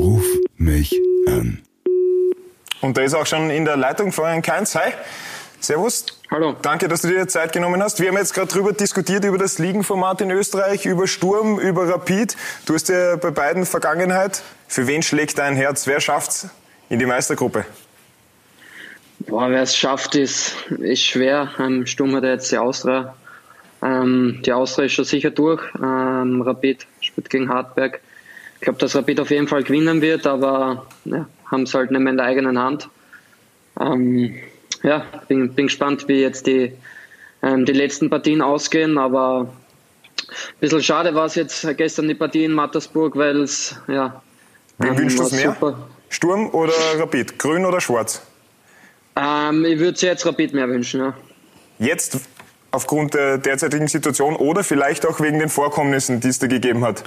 [0.00, 0.24] Ruf
[0.56, 1.60] mich an.
[2.80, 4.74] Und da ist auch schon in der Leitung Florian Kainz.
[4.74, 4.92] Hi.
[5.60, 6.06] Servus.
[6.30, 6.56] Hallo.
[6.62, 8.00] Danke, dass du dir Zeit genommen hast.
[8.00, 12.34] Wir haben jetzt gerade darüber diskutiert, über das Ligenformat in Österreich, über Sturm, über Rapid.
[12.64, 14.40] Du hast ja bei beiden Vergangenheit.
[14.68, 15.86] Für wen schlägt dein Herz?
[15.86, 16.48] Wer schafft's
[16.88, 17.66] in die Meistergruppe?
[19.18, 21.50] Boah, wer es schafft, ist, ist schwer.
[21.58, 23.14] Ähm, Sturm hat jetzt die Austria.
[23.82, 25.62] Ähm, die Austria ist schon sicher durch.
[25.74, 28.00] Ähm, Rapid spielt gegen Hartberg.
[28.60, 32.00] Ich glaube, dass Rapid auf jeden Fall gewinnen wird, aber ja, haben es halt nicht
[32.00, 32.90] mehr in der eigenen Hand.
[33.80, 34.34] Ähm,
[34.82, 36.72] ja, bin, bin gespannt, wie jetzt die,
[37.42, 39.48] ähm, die letzten Partien ausgehen, aber
[40.28, 44.20] ein bisschen schade war es jetzt gestern die Partie in Mattersburg, weil es, ja.
[44.76, 45.54] Wem ähm, wünschst du mehr?
[45.54, 45.88] Super.
[46.10, 47.38] Sturm oder Rapid?
[47.38, 48.20] Grün oder schwarz?
[49.16, 51.14] Ähm, ich würde es jetzt Rapid mehr wünschen, ja.
[51.78, 52.18] Jetzt
[52.72, 57.04] aufgrund der derzeitigen Situation oder vielleicht auch wegen den Vorkommnissen, die es da gegeben hat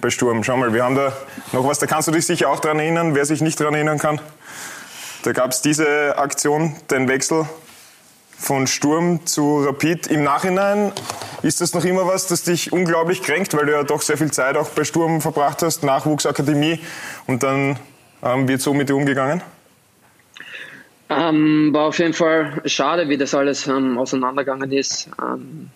[0.00, 0.44] bei Sturm.
[0.44, 1.12] Schau mal, wir haben da
[1.52, 3.98] noch was, da kannst du dich sicher auch daran erinnern, wer sich nicht daran erinnern
[3.98, 4.20] kann.
[5.22, 7.46] Da gab es diese Aktion, den Wechsel
[8.38, 10.06] von Sturm zu Rapid.
[10.08, 10.92] Im Nachhinein
[11.42, 14.30] ist das noch immer was, das dich unglaublich kränkt, weil du ja doch sehr viel
[14.30, 16.80] Zeit auch bei Sturm verbracht hast, Nachwuchsakademie
[17.26, 17.78] und dann
[18.22, 19.42] ähm, wird so mit dir umgegangen?
[21.08, 25.08] Ähm, war auf jeden Fall schade, wie das alles ähm, auseinandergegangen ist.
[25.22, 25.70] Ähm,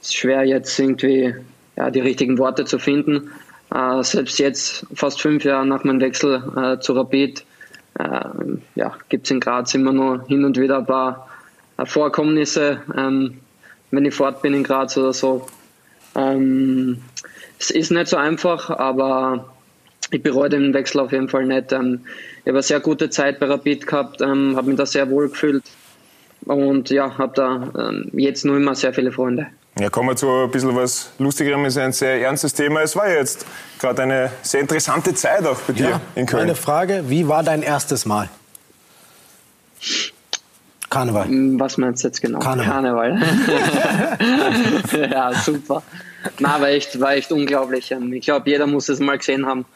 [0.00, 1.34] ist schwer jetzt irgendwie
[1.76, 3.30] ja, die richtigen Worte zu finden.
[3.74, 7.44] Äh, selbst jetzt, fast fünf Jahre nach meinem Wechsel äh, zu Rapid,
[7.98, 11.28] ähm, ja, gibt es in Graz immer nur hin und wieder ein paar
[11.78, 13.38] äh, Vorkommnisse, ähm,
[13.90, 15.46] wenn ich fort bin in Graz oder so.
[16.14, 16.98] Ähm,
[17.58, 19.52] es ist nicht so einfach, aber
[20.10, 21.72] ich bereue den Wechsel auf jeden Fall nicht.
[21.72, 22.00] Ähm,
[22.40, 25.28] ich habe eine sehr gute Zeit bei Rapid gehabt, ähm, habe mich da sehr wohl
[25.28, 25.64] gefühlt
[26.44, 29.48] und ja, habe da ähm, jetzt nur immer sehr viele Freunde.
[29.78, 31.66] Ja, kommen wir zu ein bisschen was Lustigerem.
[31.66, 32.80] Es ist ein sehr ernstes Thema.
[32.80, 33.44] Es war ja jetzt
[33.78, 36.44] gerade eine sehr interessante Zeit auch bei dir ja, in Köln.
[36.44, 38.30] Eine Frage, wie war dein erstes Mal?
[40.88, 41.28] Karneval.
[41.28, 42.38] Hm, was meinst du jetzt genau?
[42.38, 43.20] Karneval.
[43.20, 43.20] Karneval.
[45.10, 45.82] ja, super.
[46.38, 47.90] Na, war echt, war echt unglaublich.
[47.90, 49.66] Ähm, ich glaube, jeder muss es mal gesehen haben,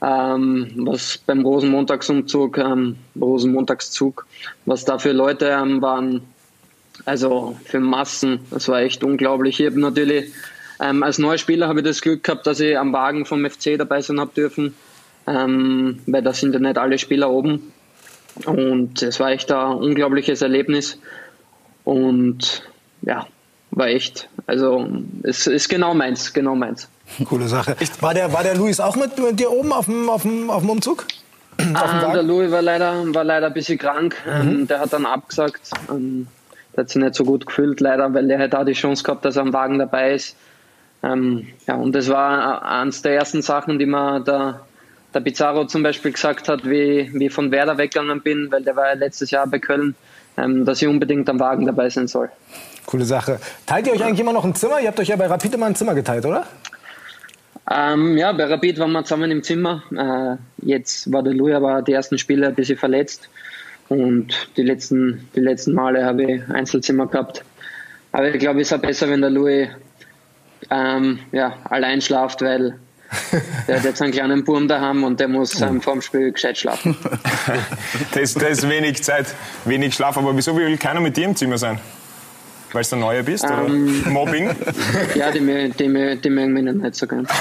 [0.00, 4.26] ähm, was beim Rosenmontagsumzug, ähm, Rosenmontagszug,
[4.64, 6.22] was da für Leute ähm, waren
[7.06, 9.60] also für Massen, das war echt unglaublich.
[9.60, 10.32] Ich habe natürlich
[10.80, 13.78] ähm, als neuer Spieler habe ich das Glück gehabt, dass ich am Wagen vom FC
[13.78, 14.74] dabei sein habe dürfen,
[15.26, 17.72] ähm, weil da sind ja nicht alle Spieler oben.
[18.44, 20.98] Und es war echt ein unglaubliches Erlebnis.
[21.84, 22.62] Und
[23.02, 23.26] ja,
[23.70, 24.86] war echt, also
[25.22, 26.88] es ist genau meins, genau meins.
[27.24, 27.76] Coole Sache.
[28.00, 30.62] War der, war der Luis auch mit, mit dir oben auf dem, auf dem, auf
[30.62, 31.06] dem Umzug?
[31.72, 34.14] Ah, der Louis war leider, war leider ein bisschen krank.
[34.26, 34.48] Mhm.
[34.48, 35.70] Ähm, der hat dann abgesagt.
[35.88, 36.26] Ähm,
[36.76, 39.24] der hat sich nicht so gut gefühlt, leider, weil er halt auch die Chance gehabt,
[39.24, 40.36] dass er am Wagen dabei ist.
[41.02, 44.60] Ähm, ja, und das war eines der ersten Sachen, die mir der,
[45.14, 48.76] der Pizarro zum Beispiel gesagt hat, wie, wie ich von Werder weggegangen bin, weil der
[48.76, 49.94] war ja letztes Jahr bei Köln,
[50.36, 52.28] ähm, dass ich unbedingt am Wagen dabei sein soll.
[52.84, 53.40] Coole Sache.
[53.66, 54.80] Teilt ihr euch eigentlich immer noch ein Zimmer?
[54.80, 56.46] Ihr habt euch ja bei Rapid immer ein Zimmer geteilt, oder?
[57.68, 59.82] Ähm, ja, bei Rapid waren wir zusammen im Zimmer.
[59.92, 63.28] Äh, jetzt war der Louis aber die ersten Spiele ein bisschen verletzt.
[63.88, 67.44] Und die letzten, die letzten Male habe ich Einzelzimmer gehabt.
[68.12, 69.68] Aber ich glaube, es ist auch besser, wenn der Louis
[70.70, 72.78] ähm, ja, allein schlaft, weil
[73.68, 76.58] der hat jetzt einen kleinen Burm daheim und der muss ähm, vor dem Spiel gescheit
[76.58, 76.96] schlafen.
[78.12, 79.26] da, ist, da ist wenig Zeit,
[79.64, 80.18] wenig Schlaf.
[80.18, 81.78] Aber wieso will keiner mit dir im Zimmer sein?
[82.72, 83.44] Weil du der Neue bist?
[83.44, 84.50] Oder ähm, Mobbing?
[85.14, 87.26] Ja, die mögen mich nicht so gern.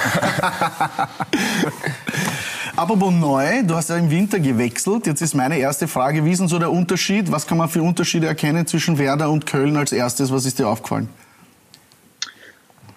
[2.78, 5.08] Apropos neu, du hast ja im Winter gewechselt.
[5.08, 7.32] Jetzt ist meine erste Frage, wie ist denn so der Unterschied?
[7.32, 10.30] Was kann man für Unterschiede erkennen zwischen Werder und Köln als erstes?
[10.30, 11.08] Was ist dir aufgefallen?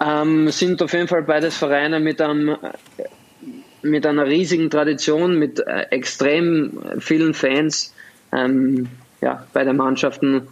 [0.00, 2.56] Ähm, sind auf jeden Fall beides Vereine mit, einem,
[3.82, 7.94] mit einer riesigen Tradition, mit äh, extrem vielen Fans.
[8.32, 8.88] Ähm,
[9.20, 10.48] ja, beide Mannschaften,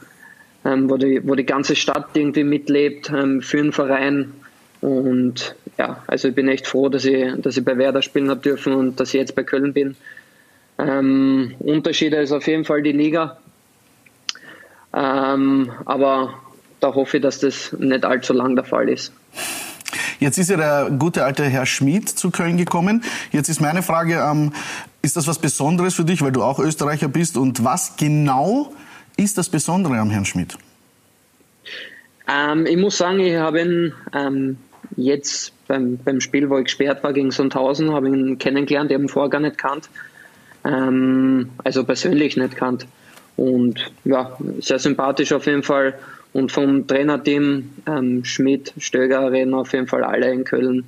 [0.64, 4.32] ähm, wo, die, wo die ganze Stadt irgendwie mitlebt ähm, für einen Verein.
[4.80, 8.40] Und ja, also ich bin echt froh, dass ich, dass ich bei Werder spielen habe
[8.40, 9.96] dürfen und dass ich jetzt bei Köln bin.
[10.78, 13.38] Ähm, Unterschiede ist auf jeden Fall die Liga.
[14.94, 16.34] Ähm, aber
[16.80, 19.12] da hoffe ich, dass das nicht allzu lang der Fall ist.
[20.18, 23.02] Jetzt ist ja der gute alte Herr Schmid zu Köln gekommen.
[23.32, 24.52] Jetzt ist meine Frage, ähm,
[25.02, 27.36] ist das was Besonderes für dich, weil du auch Österreicher bist?
[27.36, 28.72] Und was genau
[29.16, 30.56] ist das Besondere am Herrn Schmid?
[32.28, 34.58] Ähm, ich muss sagen, ich habe ihn ähm,
[34.96, 39.08] jetzt beim, beim Spiel, wo ich gesperrt war gegen Sundhausen, habe ich ihn kennengelernt, ihn
[39.08, 39.88] vorher gar nicht kannt.
[40.64, 42.86] Ähm, also persönlich nicht kannt.
[43.36, 45.94] Und ja, sehr sympathisch auf jeden Fall.
[46.32, 50.84] Und vom Trainerteam, ähm, Schmidt, Stöger, reden auf jeden Fall alle in Köln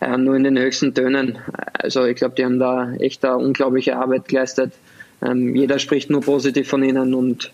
[0.00, 1.38] ja, nur in den höchsten Tönen.
[1.72, 4.72] Also ich glaube, die haben da echt eine unglaubliche Arbeit geleistet.
[5.22, 7.52] Ähm, jeder spricht nur positiv von ihnen und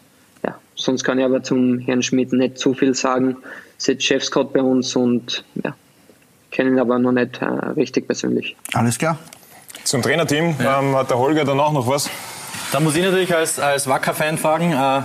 [0.84, 3.36] sonst kann ich aber zum Herrn Schmidt nicht zu viel sagen.
[3.78, 5.74] Ist jetzt Chefscout bei uns und ja,
[6.50, 8.56] kenne ihn aber noch nicht äh, richtig persönlich.
[8.72, 9.18] Alles klar.
[9.84, 12.08] Zum Trainerteam ähm, hat der Holger dann auch noch was.
[12.72, 14.72] Da muss ich natürlich als, als Wacker-Fan fragen.
[14.72, 15.02] Äh,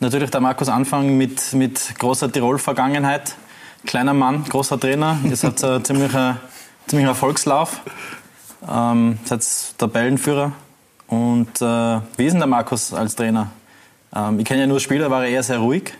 [0.00, 3.34] natürlich der Markus Anfang mit, mit großer Tirol-Vergangenheit.
[3.84, 5.18] Kleiner Mann, großer Trainer.
[5.24, 6.40] Ihr seid ein ziemlicher,
[6.86, 7.80] ziemlicher Erfolgslauf.
[8.68, 9.46] Ähm, seid
[9.78, 10.52] Tabellenführer.
[11.06, 13.52] Und äh, wie ist denn der Markus als Trainer?
[14.16, 15.92] Ähm, ich kenne ja nur Spieler, war er eher sehr ruhig.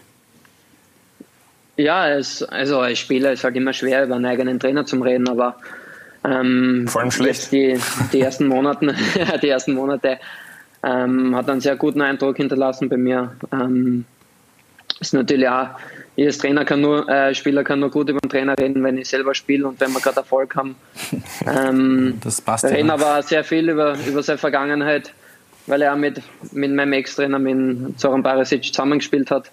[1.76, 5.28] Ja, es, also als Spieler ist halt immer schwer, über einen eigenen Trainer zu reden,
[5.28, 5.56] aber
[6.24, 7.52] ähm, Vor allem schlecht.
[7.52, 7.78] Die,
[8.12, 8.94] die ersten Monate,
[9.42, 10.18] die ersten Monate
[10.82, 13.32] ähm, hat einen sehr guten Eindruck hinterlassen bei mir.
[13.52, 14.04] Ähm,
[15.00, 15.68] ist natürlich auch,
[16.16, 19.08] jedes Trainer kann nur, äh, Spieler kann nur gut über den Trainer reden, wenn ich
[19.08, 20.76] selber spiele und wenn wir gerade Erfolg haben.
[21.46, 22.76] Ähm, Das passt wir ja.
[22.76, 25.12] reden aber sehr viel über, über seine Vergangenheit,
[25.66, 26.22] weil er mit,
[26.52, 29.50] mit meinem Ex-Trainer, mit Zoran Barisic, zusammengespielt hat.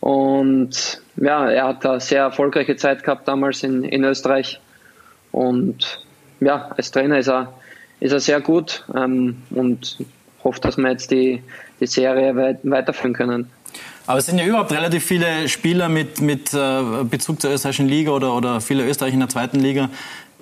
[0.00, 4.60] Und ja, er hat eine sehr erfolgreiche Zeit gehabt damals in, in Österreich.
[5.32, 6.04] Und
[6.40, 7.54] ja, als Trainer ist er,
[8.00, 9.98] ist er sehr gut ähm, und
[10.42, 11.42] hoffe, dass wir jetzt die,
[11.80, 13.50] die Serie weit, weiterführen können.
[14.06, 18.10] Aber es sind ja überhaupt relativ viele Spieler mit, mit äh, Bezug zur österreichischen Liga
[18.10, 19.88] oder, oder viele Österreicher in der zweiten Liga.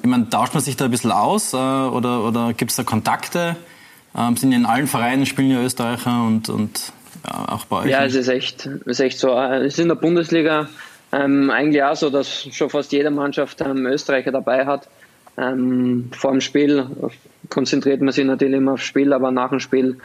[0.02, 2.82] Ich meine, tauscht man sich da ein bisschen aus äh, oder, oder gibt es da
[2.82, 3.56] Kontakte?
[4.17, 6.93] Ähm, sind in allen Vereinen spielen ja Österreicher und, und
[7.25, 7.91] ja, auch bei euch.
[7.91, 9.31] Ja, es ist echt, es ist echt so.
[9.31, 10.69] Äh, Es ist in der Bundesliga
[11.12, 14.88] ähm, eigentlich auch so, dass schon fast jede Mannschaft ähm, Österreicher dabei hat.
[15.38, 16.87] Ähm, vor dem Spiel
[17.49, 19.99] konzentriert man sich natürlich immer aufs Spiel, aber nach dem Spiel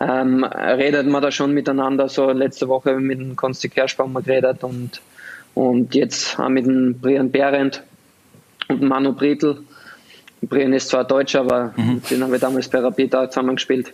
[0.00, 2.08] ähm, redet man da schon miteinander.
[2.08, 5.00] So letzte Woche mit dem Konsti Kerschbaum geredet und,
[5.54, 7.82] und jetzt auch mit dem Brian Behrendt
[8.68, 9.58] und Manu Brietl.
[10.48, 13.92] Brian ist zwar Deutscher, aber den haben wir damals bei Rapid auch zusammengespielt.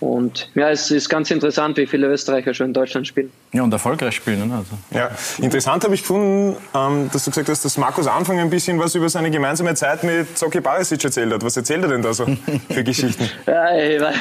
[0.00, 3.32] Und ja, es ist ganz interessant, wie viele Österreicher schon in Deutschland spielen.
[3.52, 4.46] Ja, und erfolgreich spielen.
[4.46, 4.54] Ne?
[4.54, 4.78] Also.
[4.92, 5.10] Ja,
[5.44, 8.94] interessant habe ich gefunden, ähm, dass du gesagt hast, dass Markus Anfang ein bisschen was
[8.94, 11.44] über seine gemeinsame Zeit mit Zoki Barisic erzählt hat.
[11.44, 12.26] Was erzählt er denn da so
[12.70, 13.28] für Geschichten?
[13.44, 14.16] Ja, ich, weiß,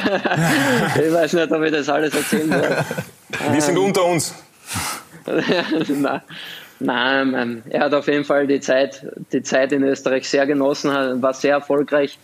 [1.06, 2.78] ich weiß nicht, ob ich das alles erzählen will.
[3.52, 4.34] Wir sind unter uns.
[5.90, 6.22] Nein.
[6.80, 10.92] Nein, ähm, er hat auf jeden Fall die Zeit, die Zeit in Österreich sehr genossen,
[10.92, 12.20] hat- war sehr erfolgreich.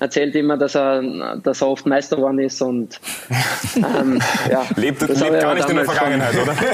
[0.00, 2.98] Erzählt immer, dass er, dass er oft Meister geworden ist und
[3.76, 4.20] ähm,
[4.50, 6.56] ja, Lebt, das lebt gar nicht in der Vergangenheit, oder?
[6.56, 6.66] Schon,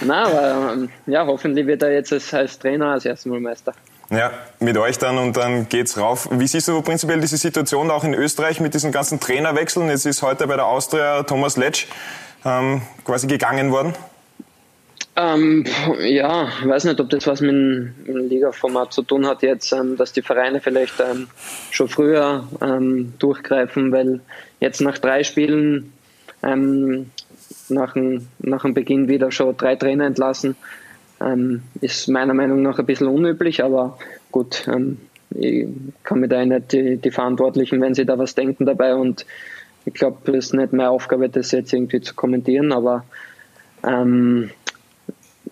[0.08, 0.76] nein, aber
[1.06, 3.72] ja, hoffentlich wird er jetzt als, als Trainer als erstes Mal Meister.
[4.10, 6.28] Ja, mit euch dann und dann geht's rauf.
[6.32, 9.88] Wie siehst du prinzipiell diese Situation auch in Österreich mit diesen ganzen Trainerwechseln?
[9.88, 11.86] Jetzt ist heute bei der Austria Thomas Letsch
[12.44, 13.94] ähm, quasi gegangen worden.
[15.14, 15.64] Ähm,
[16.00, 19.96] ja, ich weiß nicht, ob das was mit dem Liga-Format zu tun hat jetzt, ähm,
[19.98, 21.28] dass die Vereine vielleicht ähm,
[21.70, 24.20] schon früher ähm, durchgreifen, weil
[24.60, 25.92] jetzt nach drei Spielen
[26.42, 27.10] ähm,
[27.68, 30.56] nach, dem, nach dem Beginn wieder schon drei Trainer entlassen,
[31.20, 33.98] ähm, ist meiner Meinung nach ein bisschen unüblich, aber
[34.30, 34.66] gut,
[35.34, 35.66] ich
[36.04, 39.26] kann mir da nicht die, die Verantwortlichen, wenn sie da was denken dabei und
[39.84, 43.04] ich glaube, es ist nicht meine Aufgabe, das jetzt irgendwie zu kommentieren, aber
[43.84, 44.50] ähm,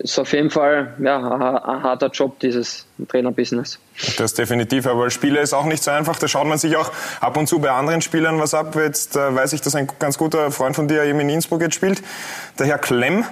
[0.03, 3.79] ist auf jeden Fall ja, ein, harter Job, dieses Trainerbusiness.
[4.17, 6.17] Das definitiv, aber Spieler ist auch nicht so einfach.
[6.17, 8.75] Da schaut man sich auch ab und zu bei anderen Spielern was ab.
[8.75, 11.75] Jetzt äh, weiß ich, dass ein ganz guter Freund von dir eben in Innsbruck jetzt
[11.75, 12.01] spielt,
[12.59, 13.25] der Herr Klemm.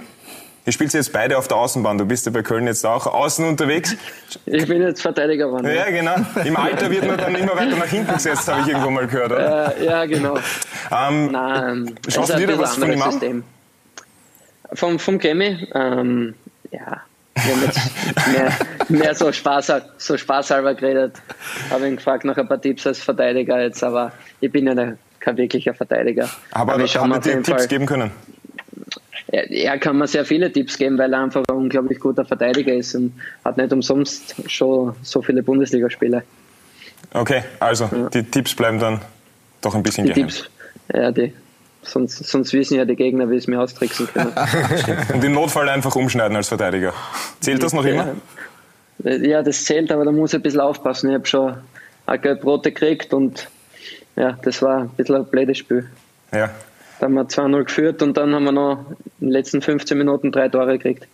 [0.66, 1.98] Ihr spielt jetzt beide auf der Außenbahn.
[1.98, 3.96] Du bist ja bei Köln jetzt auch außen unterwegs.
[4.46, 5.68] Ich bin jetzt Verteidiger geworden.
[5.68, 6.16] Ja, genau.
[6.46, 9.32] Im Alter wird man dann immer weiter nach hinten gesetzt, habe ich irgendwo mal gehört.
[9.32, 9.76] Oder?
[9.76, 10.38] Äh, ja, genau.
[10.92, 13.12] Ähm, Nein, Schaust du dir da was von ihm anderes an?
[13.14, 13.44] System.
[14.74, 16.36] Vom, vom Kemi, ähm,
[16.72, 17.02] ja,
[17.36, 18.54] wir haben jetzt mehr,
[18.90, 21.14] mehr so, Spaß, so spaßhalber geredet.
[21.70, 24.12] Habe ihn gefragt nach ein paar Tipps als Verteidiger jetzt, aber
[24.42, 26.30] ich bin ja kein wirklicher Verteidiger.
[26.52, 28.12] aber ich schaue haben wir dir Tipps Fall- geben können?
[29.32, 32.74] Er, er kann mir sehr viele Tipps geben, weil er einfach ein unglaublich guter Verteidiger
[32.74, 33.14] ist und
[33.46, 36.24] hat nicht umsonst schon so viele Bundesligaspiele.
[37.14, 39.02] Okay, also die Tipps bleiben dann
[39.62, 40.30] doch ein bisschen Die geheim.
[40.30, 40.50] Tipps,
[40.94, 41.34] ja, die,
[41.82, 44.34] sonst, sonst wissen ja die Gegner, wie sie mir austricksen können.
[45.14, 46.94] Und im Notfall einfach umschneiden als Verteidiger.
[47.40, 48.16] Zählt das noch immer?
[49.04, 51.10] Ja, ja, das zählt, aber da muss ich ein bisschen aufpassen.
[51.10, 51.56] Ich habe schon
[52.06, 53.48] eine gelb-rote gekriegt und
[54.16, 55.90] ja, das war ein bisschen ein blödes Spiel.
[56.34, 56.50] Ja.
[57.00, 58.86] Da haben wir 2-0 geführt und dann haben wir noch
[59.22, 61.08] in den letzten 15 Minuten drei Tore gekriegt.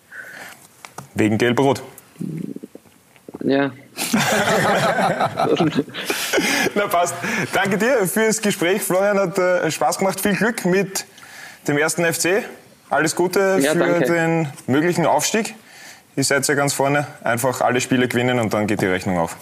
[1.13, 1.83] Wegen Gelb-Rot.
[3.43, 3.71] Ja,
[6.77, 7.15] Na passt.
[7.53, 8.81] Danke dir fürs Gespräch.
[8.81, 10.19] Florian hat äh, Spaß gemacht.
[10.19, 11.05] Viel Glück mit
[11.67, 12.43] dem ersten FC.
[12.89, 14.05] Alles Gute Ja, für danke.
[14.05, 15.55] den möglichen Aufstieg.
[16.15, 17.07] Ihr seid ja ganz vorne.
[17.23, 19.35] Einfach alle Spiele gewinnen und dann geht die Rechnung auf.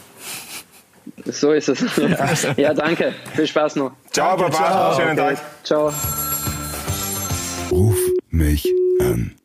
[1.26, 1.84] So ist es.
[2.58, 3.14] ja, danke.
[3.36, 3.92] Viel Spaß noch.
[4.12, 4.96] Ciao, Baba.
[4.96, 5.36] Schönen Okay.
[5.36, 5.44] Tag.
[5.64, 5.94] Ciao.
[7.72, 7.98] Ruf
[8.30, 8.68] mich
[9.02, 9.36] an.